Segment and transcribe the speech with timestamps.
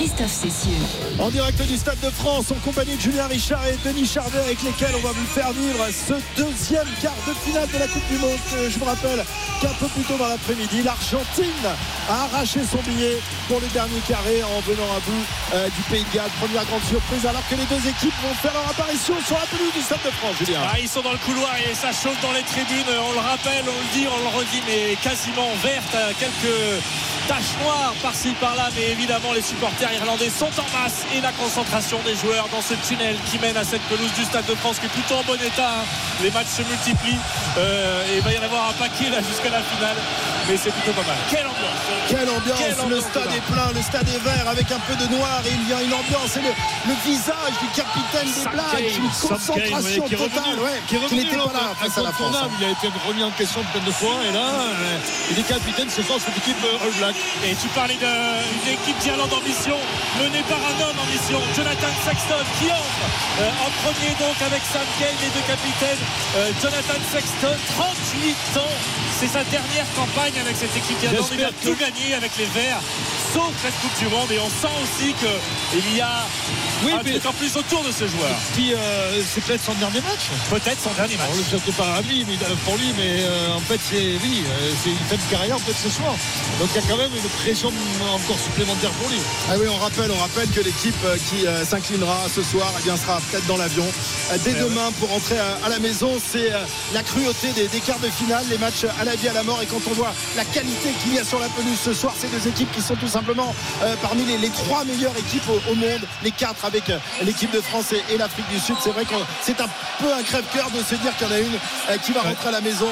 [0.00, 0.80] Christophe Cessieux.
[1.18, 4.62] En direct du Stade de France, en compagnie de Julien Richard et Denis Charvet, avec
[4.62, 8.16] lesquels on va vous faire vivre ce deuxième quart de finale de la Coupe du
[8.16, 8.38] Monde.
[8.48, 9.22] Je vous rappelle
[9.60, 11.68] qu'un peu plus tôt dans l'après-midi, l'Argentine
[12.08, 16.04] a arraché son billet pour le dernier carré en venant à bout euh, du Pays
[16.08, 16.32] de Galles.
[16.40, 19.74] Première grande surprise, alors que les deux équipes vont faire leur apparition sur la pelouse
[19.76, 20.64] du Stade de France, Julien.
[20.64, 22.88] Ah, ils sont dans le couloir et ça chauffe dans les tribunes.
[22.88, 25.92] On le rappelle, on le dit, on le redit, mais quasiment verte.
[26.16, 26.80] Quelques
[27.28, 31.98] taches noires par-ci par-là, mais évidemment les supporters irlandais sont en masse et la concentration
[32.06, 34.86] des joueurs dans ce tunnel qui mène à cette pelouse du Stade de France qui
[34.86, 35.66] est plutôt en bon état.
[35.82, 35.84] hein.
[36.22, 37.18] Les matchs se multiplient
[37.58, 39.96] euh, et il va y en avoir un paquet là jusqu'à la finale,
[40.48, 41.16] mais c'est plutôt pas mal.
[41.28, 44.78] Quelle ambiance Quelle ambiance, Quelle le stade est plein, le stade est vert avec un
[44.86, 46.52] peu de noir et il y a une ambiance et le,
[46.86, 50.94] le visage du capitaine des Blacks, une concentration ouais, qui est totale, revenu, ouais, qui
[50.94, 52.30] est revenu, n'était pas là face à la France.
[52.30, 52.54] incontournable.
[52.60, 55.90] Il a été remis en question plein de fois et là, euh, il est capitaine
[55.90, 57.16] ce soir de cette équipe All Black.
[57.44, 59.76] Et tu parlais d'une équipe d'Irlande en mission,
[60.18, 63.04] menée par un homme en mission, Jonathan Sexton, qui entre
[63.40, 66.02] euh, en premier donc avec Sam Kane, les deux capitaines.
[66.36, 68.74] Euh, Jonathan Sexton, 38 ans,
[69.18, 71.28] c'est sa dernière campagne avec cette équipe d'Irlande.
[71.32, 72.82] Il a tout gagné avec les Verts,
[73.32, 74.30] sauf cette Coupe du Monde.
[74.32, 76.26] Et on sent aussi qu'il y a
[76.84, 78.30] Oui, un mais- truc en plus autour de ce joueur.
[78.54, 80.30] Qui, euh, c'est peut-être son dernier match.
[80.48, 81.26] Peut-être son dernier match.
[81.30, 84.42] Alors, le château pas ravi mais, euh, pour lui, mais euh, en fait, c'est oui,
[84.46, 86.14] euh, c'est une fin de carrière en fait ce soir.
[86.58, 87.72] Donc il y a quand même une pression
[88.14, 89.18] encore supplémentaire pour lui.
[89.50, 90.94] Ah oui, on rappelle, on rappelle que l'équipe
[91.28, 93.86] qui euh, s'inclinera ce soir eh bien, sera peut-être dans l'avion
[94.32, 96.10] euh, dès demain pour rentrer à, à la maison.
[96.20, 96.58] C'est euh,
[96.94, 99.60] la cruauté des, des quarts de finale, les matchs à la vie, à la mort.
[99.62, 102.28] Et quand on voit la qualité qu'il y a sur la pelouse ce soir, ces
[102.28, 105.74] deux équipes qui sont tout simplement euh, parmi les, les trois meilleures équipes au, au
[105.74, 108.76] monde, les quatre avec euh, l'équipe de France et, et l'Afrique du Sud.
[108.82, 109.68] C'est vrai que c'est un
[109.98, 111.54] peu un crève-cœur de se dire qu'il y en a une
[111.90, 112.88] euh, qui va rentrer à la maison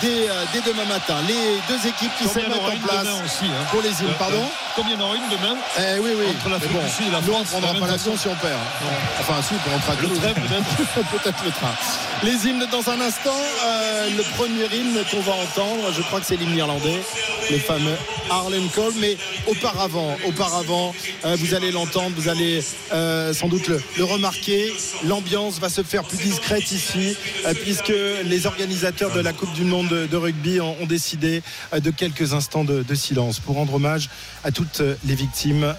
[0.00, 1.14] dès, dès demain matin.
[1.28, 3.64] Les deux équipes qui se mettent en place aussi hein.
[3.70, 4.14] pour les îles.
[4.18, 6.26] Pardon Combien il y en aura une demain eh oui, oui.
[6.34, 8.34] Entre l'Afrique bon, du Sud et la nous, on France, prendra pas l'avion si on
[8.34, 8.54] perd.
[8.54, 8.86] hein.
[9.20, 11.10] Enfin, si, on à Le train, peut-être.
[11.12, 11.74] Peut-être le train.
[12.22, 13.36] Les hymnes dans un instant.
[13.64, 17.02] Euh, le premier hymne qu'on va entendre, je crois que c'est l'hymne irlandais,
[17.52, 17.96] le fameux
[18.30, 18.92] Harlem Call.
[18.98, 24.72] Mais auparavant, auparavant, euh, vous allez l'entendre, vous allez euh, sans doute le, remarquer.
[25.04, 27.92] L'ambiance va se faire plus discrète ici, euh, puisque
[28.24, 31.42] les organisateurs de la Coupe du Monde de, rugby ont, décidé
[31.72, 34.10] de quelques instants de, silence pour rendre hommage
[34.44, 35.74] à toutes les victimes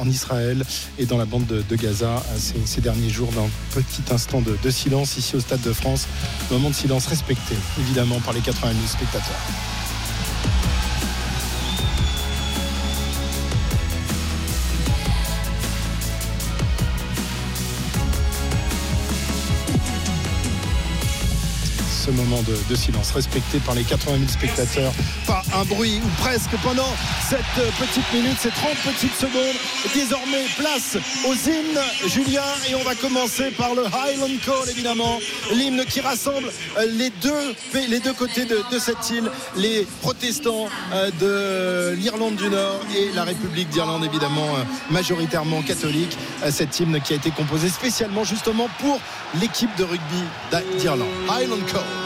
[0.00, 0.64] en Israël
[0.98, 5.16] et dans la bande de, Gaza ces, ces derniers jours d'un petit instant de silence
[5.16, 6.06] ici au Stade de France.
[6.50, 9.81] Moment de silence respecté évidemment par les 80 000 spectateurs.
[22.12, 24.92] Moment de, silence respecté par les 80 000 spectateurs.
[25.26, 26.88] Pas un bruit ou presque pendant
[27.28, 29.56] cette euh, petite minute, ces 30 petites secondes.
[29.94, 30.96] Désormais, place
[31.28, 35.18] aux hymnes, Julien, et on va commencer par le Highland Call, évidemment,
[35.52, 37.54] l'hymne qui rassemble euh, les deux,
[37.88, 43.12] les deux côtés de, de cette île, les protestants euh, de l'Irlande du Nord et
[43.14, 44.48] la République d'Irlande, évidemment,
[44.90, 46.16] majoritairement catholique.
[46.50, 48.98] Cet hymne qui a été composé spécialement justement pour
[49.40, 50.22] l'équipe de rugby
[50.78, 51.08] d'Irlande.
[51.28, 52.01] Highland Call.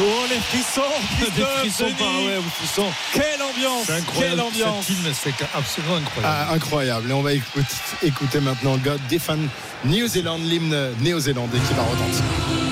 [0.00, 0.82] Oh les frissons
[1.58, 2.86] frissons par ouais, frissons.
[3.12, 4.30] Quelle ambiance C'est incroyable.
[4.30, 6.36] Quelle ambiance c'est absolument incroyable.
[6.48, 7.10] Ah, incroyable.
[7.10, 7.66] Et on va écouter,
[8.04, 9.38] écouter maintenant God Defend
[9.84, 12.67] New Zealand, l'hymne néo-zélandais qui va retentir.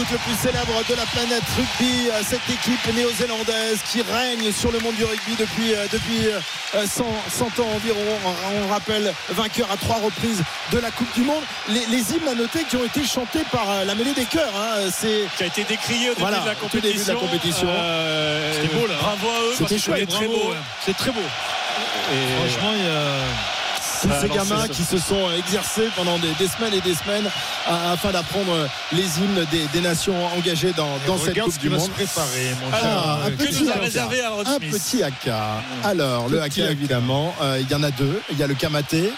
[0.00, 4.72] Doute le plus célèbre de la planète rugby, euh, cette équipe néo-zélandaise qui règne sur
[4.72, 6.28] le monde du rugby depuis, euh, depuis
[6.72, 8.00] 100, 100 ans environ.
[8.24, 10.42] On, on rappelle vainqueur à trois reprises
[10.72, 11.42] de la Coupe du Monde.
[11.68, 14.52] Les, les hymnes à noter qui ont été chantés par euh, la mêlée des cœurs.
[14.56, 17.08] hein, c'est qui a été décrié au début, Voilà, de, la au tout début de
[17.08, 17.68] la compétition.
[17.68, 18.94] Euh, C'était beau, là.
[19.00, 20.50] Bravo à eux, C'était très beau.
[20.50, 20.56] ouais.
[20.86, 21.20] C'est très beau.
[21.20, 23.59] Et Franchement, il y a.
[24.02, 27.28] tous ces gamins qui se sont exercés pendant des, des semaines et des semaines
[27.66, 31.68] à- afin d'apprendre les hymnes des, des nations engagées dans, dans cette Coupe ce du
[31.70, 31.80] Monde.
[31.80, 33.12] se préparer, mon Alors, cher.
[33.24, 33.80] un euh, que petit nous a haka.
[33.82, 35.40] réservé Aaron Un Smith petit haka.
[35.84, 36.72] Alors, le Petit haka, haka.
[36.72, 38.20] évidemment, euh, il y en a deux.
[38.30, 39.12] Il y a le kamaté,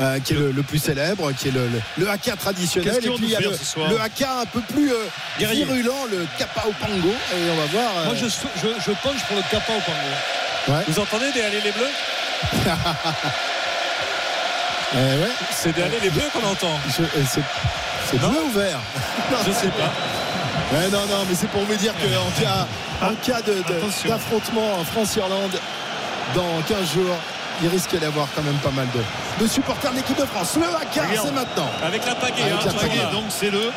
[0.00, 2.96] euh, qui est le, le plus célèbre, qui est le, le, le haka traditionnel.
[2.96, 3.50] Et puis, il y a le,
[3.90, 4.96] le haka un peu plus euh,
[5.38, 7.08] virulent, le kapao pango.
[7.08, 7.90] Et on va voir.
[7.98, 10.82] euh, Moi, je, je, je penche pour le Kappa au Pango.
[10.88, 11.90] Vous entendez des allées les bleus?
[14.94, 16.78] eh ouais, C'est des allées les bleus qu'on entend.
[17.00, 18.78] euh, c'est bleu ou vert
[19.46, 19.90] Je sais pas.
[20.76, 22.66] Ouais, non, non, mais c'est pour vous dire qu'en cas,
[23.02, 24.08] en cas de- de- Attention.
[24.10, 25.58] d'affrontement en France-Irlande
[26.34, 27.16] dans 15 jours,
[27.62, 30.56] il risque d'avoir quand même pas mal de, de supporters de l'équipe de France.
[30.56, 31.26] Le Regarde.
[31.26, 31.70] c'est maintenant.
[31.84, 33.08] Avec la pagaie, Avec hein.
[33.12, 33.70] Donc, c'est le.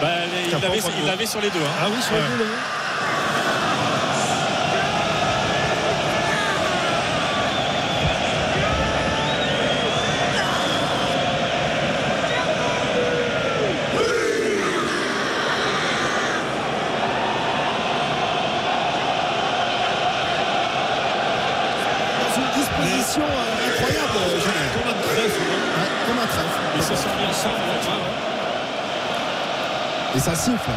[0.00, 1.58] Bah, les- il l'avait- sur les deux.
[1.60, 1.78] hein.
[1.82, 2.20] Ah oui, sur Ouais.
[2.38, 2.50] le là.
[26.80, 27.60] Ils se sont mis ensemble.
[27.68, 28.00] là, vois.
[30.16, 30.70] Et ça siffle.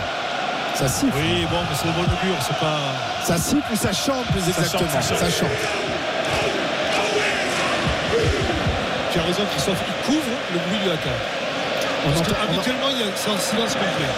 [0.76, 1.16] Ça siffle.
[1.18, 2.78] Oui, bon, mais c'est le de mur, c'est pas.
[3.24, 5.18] Ça siffle ou ça chante plus exactement ça chante.
[5.18, 5.50] Ça chante.
[9.12, 11.10] Tu as raison, Christophe, il couvre le bruit du haka.
[12.04, 14.12] Parce entend- on- qu'habituellement, il y a un silence complet.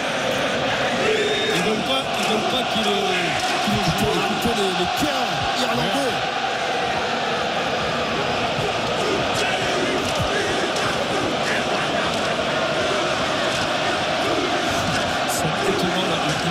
[1.54, 2.32] Ils ne veulent pas qu'ils
[2.72, 3.80] qu'il le, le
[4.56, 5.30] les, les cœurs
[5.60, 6.15] irlandais.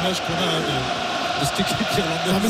[0.05, 2.41] L'image qu'on a hein, de, de cette équipe Non, irlandaise.
[2.43, 2.49] mais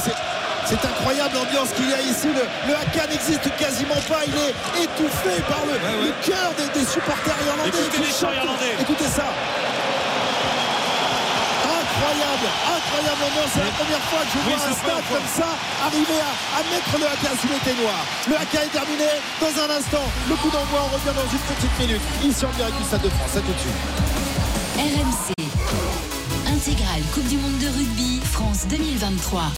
[0.68, 2.28] c'est- incroyable l'ambiance qu'il y a ici.
[2.28, 4.26] Le, le haka n'existe quasiment pas.
[4.28, 6.10] Il est étouffé par le, Ouais, ouais.
[6.10, 7.70] le cœur des, des supporters irlandais.
[7.70, 8.74] Écoutez les chants irlandais.
[8.82, 9.30] Écoutez ça.
[11.66, 13.52] Incroyable, incroyable ambiance.
[13.56, 15.50] C'est la première fois que je Oui, vois un stade comme ça
[15.86, 18.04] arriver à, à mettre le haka sous les ténoirs.
[18.28, 19.10] Le haka est terminé.
[19.40, 22.04] Dans un instant, le coup d'envoi, on revient dans une petite minute.
[22.26, 23.38] Ici en direct du Stade de France.
[23.38, 23.80] À tout de suite.
[24.82, 25.30] RMC.
[26.50, 27.25] Intégrale Coupe
[28.56, 29.52] 2023.